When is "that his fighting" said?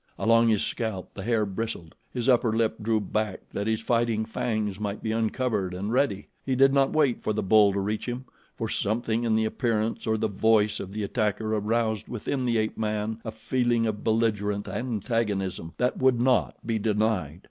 3.49-4.25